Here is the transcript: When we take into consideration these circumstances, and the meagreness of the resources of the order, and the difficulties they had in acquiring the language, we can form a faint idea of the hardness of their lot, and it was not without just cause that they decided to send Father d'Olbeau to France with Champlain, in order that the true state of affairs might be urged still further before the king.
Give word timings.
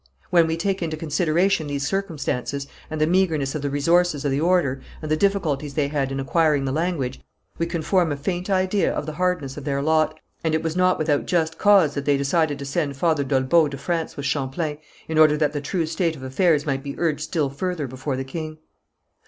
When 0.31 0.47
we 0.47 0.57
take 0.57 0.81
into 0.81 0.97
consideration 0.97 1.67
these 1.67 1.85
circumstances, 1.85 2.65
and 2.89 2.99
the 2.99 3.05
meagreness 3.05 3.53
of 3.53 3.61
the 3.61 3.69
resources 3.69 4.25
of 4.25 4.31
the 4.31 4.41
order, 4.41 4.81
and 4.99 5.11
the 5.11 5.15
difficulties 5.15 5.75
they 5.75 5.89
had 5.89 6.11
in 6.11 6.19
acquiring 6.19 6.65
the 6.65 6.71
language, 6.71 7.21
we 7.59 7.67
can 7.67 7.83
form 7.83 8.11
a 8.11 8.17
faint 8.17 8.49
idea 8.49 8.91
of 8.91 9.05
the 9.05 9.11
hardness 9.13 9.57
of 9.57 9.63
their 9.63 9.79
lot, 9.79 10.19
and 10.43 10.55
it 10.55 10.63
was 10.63 10.75
not 10.75 10.97
without 10.97 11.27
just 11.27 11.59
cause 11.59 11.93
that 11.93 12.05
they 12.05 12.17
decided 12.17 12.57
to 12.57 12.65
send 12.65 12.97
Father 12.97 13.23
d'Olbeau 13.23 13.67
to 13.67 13.77
France 13.77 14.17
with 14.17 14.25
Champlain, 14.25 14.79
in 15.07 15.19
order 15.19 15.37
that 15.37 15.53
the 15.53 15.61
true 15.61 15.85
state 15.85 16.15
of 16.15 16.23
affairs 16.23 16.65
might 16.65 16.81
be 16.81 16.95
urged 16.97 17.21
still 17.21 17.51
further 17.51 17.85
before 17.85 18.17
the 18.17 18.23
king. 18.23 18.57